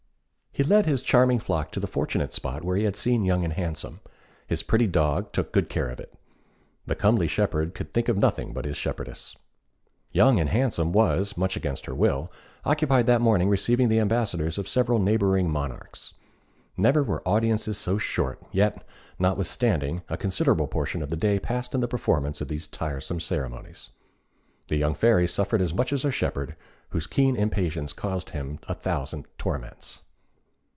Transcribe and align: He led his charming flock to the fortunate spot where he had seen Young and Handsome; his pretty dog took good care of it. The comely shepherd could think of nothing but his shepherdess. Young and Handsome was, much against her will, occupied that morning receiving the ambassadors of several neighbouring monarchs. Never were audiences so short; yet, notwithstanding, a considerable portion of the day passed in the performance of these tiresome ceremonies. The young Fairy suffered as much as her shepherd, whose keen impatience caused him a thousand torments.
He 0.53 0.65
led 0.65 0.85
his 0.85 1.01
charming 1.01 1.39
flock 1.39 1.71
to 1.71 1.79
the 1.79 1.87
fortunate 1.87 2.33
spot 2.33 2.61
where 2.61 2.75
he 2.75 2.83
had 2.83 2.97
seen 2.97 3.23
Young 3.23 3.45
and 3.45 3.53
Handsome; 3.53 4.01
his 4.45 4.63
pretty 4.63 4.85
dog 4.85 5.31
took 5.31 5.53
good 5.53 5.69
care 5.69 5.87
of 5.87 6.01
it. 6.01 6.13
The 6.85 6.93
comely 6.93 7.25
shepherd 7.27 7.73
could 7.73 7.93
think 7.93 8.09
of 8.09 8.17
nothing 8.17 8.51
but 8.51 8.65
his 8.65 8.75
shepherdess. 8.75 9.37
Young 10.11 10.41
and 10.41 10.49
Handsome 10.49 10.91
was, 10.91 11.37
much 11.37 11.55
against 11.55 11.85
her 11.85 11.95
will, 11.95 12.27
occupied 12.65 13.05
that 13.05 13.21
morning 13.21 13.47
receiving 13.47 13.87
the 13.87 14.01
ambassadors 14.01 14.57
of 14.57 14.67
several 14.67 14.99
neighbouring 14.99 15.49
monarchs. 15.49 16.15
Never 16.75 17.01
were 17.01 17.25
audiences 17.25 17.77
so 17.77 17.97
short; 17.97 18.43
yet, 18.51 18.83
notwithstanding, 19.17 20.01
a 20.09 20.17
considerable 20.17 20.67
portion 20.67 21.01
of 21.01 21.09
the 21.09 21.15
day 21.15 21.39
passed 21.39 21.73
in 21.73 21.79
the 21.79 21.87
performance 21.87 22.41
of 22.41 22.49
these 22.49 22.67
tiresome 22.67 23.21
ceremonies. 23.21 23.91
The 24.67 24.75
young 24.75 24.95
Fairy 24.95 25.29
suffered 25.29 25.61
as 25.61 25.73
much 25.73 25.93
as 25.93 26.01
her 26.03 26.11
shepherd, 26.11 26.57
whose 26.89 27.07
keen 27.07 27.37
impatience 27.37 27.93
caused 27.93 28.31
him 28.31 28.59
a 28.67 28.75
thousand 28.75 29.25
torments. 29.37 30.01